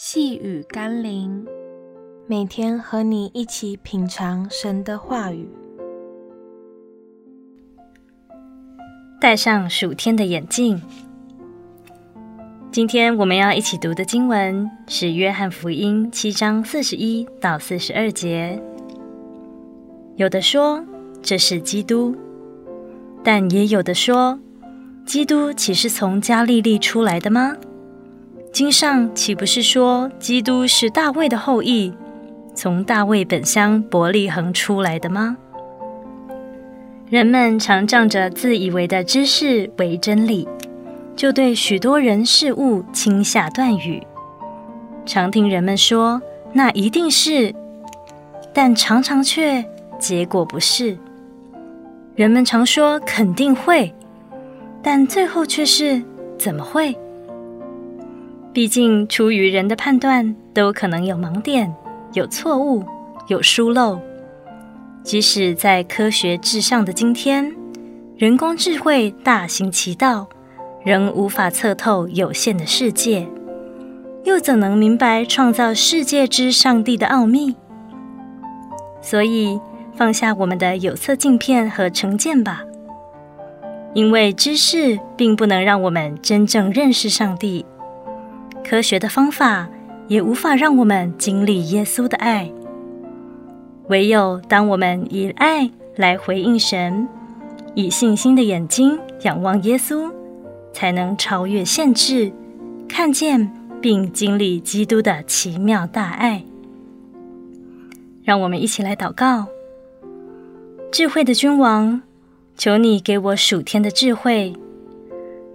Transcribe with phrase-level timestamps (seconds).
[0.00, 1.44] 细雨甘霖，
[2.28, 5.48] 每天和你一起品尝神的话语，
[9.20, 10.80] 戴上属天的眼镜。
[12.70, 18.62] 今天我们要一起读的经文是《约翰福音》七章四十一到四十二节。
[20.14, 20.80] 有的说
[21.20, 22.14] 这是基督，
[23.24, 24.38] 但也有的说，
[25.04, 27.56] 基督岂是从加利利出来的吗？
[28.52, 31.92] 经上岂不是说，基督是大卫的后裔，
[32.54, 35.36] 从大卫本乡伯利恒出来的吗？
[37.08, 40.48] 人们常仗着自以为的知识为真理，
[41.14, 44.02] 就对许多人事物轻下断语。
[45.06, 46.20] 常听人们说
[46.52, 47.54] 那一定是，
[48.52, 49.64] 但常常却
[49.98, 50.98] 结果不是。
[52.14, 53.94] 人们常说肯定会，
[54.82, 56.02] 但最后却是
[56.36, 56.94] 怎么会？
[58.52, 61.72] 毕竟，出于人的判断，都可能有盲点、
[62.14, 62.84] 有错误、
[63.28, 64.00] 有疏漏。
[65.04, 67.54] 即使在科学至上的今天，
[68.16, 70.26] 人工智慧大行其道，
[70.84, 73.28] 仍无法测透有限的世界，
[74.24, 77.54] 又怎能明白创造世界之上帝的奥秘？
[79.00, 79.60] 所以，
[79.94, 82.64] 放下我们的有色镜片和成见吧，
[83.94, 87.64] 因为知识并不能让我们真正认识上帝。
[88.68, 89.66] 科学的方法
[90.08, 92.52] 也无法让我们经历耶稣的爱，
[93.88, 97.08] 唯有当我们以爱来回应神，
[97.74, 100.12] 以信心的眼睛仰望耶稣，
[100.70, 102.30] 才能超越限制，
[102.86, 106.44] 看见并经历基督的奇妙大爱。
[108.22, 109.46] 让我们一起来祷告：
[110.92, 112.02] 智慧的君王，
[112.58, 114.52] 求你给我属天的智慧。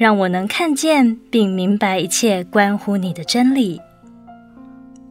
[0.00, 3.78] 让我能看见并明白一切关乎你的真理。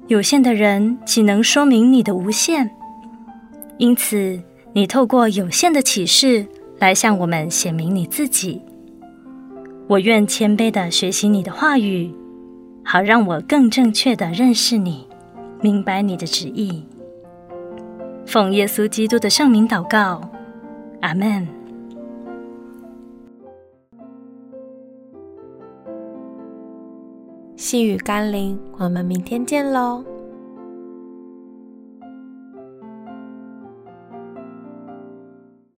[0.07, 2.67] 有限的人岂能说明你的无限？
[3.77, 4.41] 因此，
[4.73, 6.44] 你透过有限的启示
[6.79, 8.59] 来向我们显明你自己。
[9.88, 12.11] 我愿谦卑地学习你的话语，
[12.83, 15.07] 好让我更正确地认识你，
[15.61, 16.83] 明白你的旨意。
[18.25, 20.28] 奉耶稣基督的圣名祷告，
[21.01, 21.59] 阿门。
[27.59, 30.02] 细雨甘霖，我们明天见喽。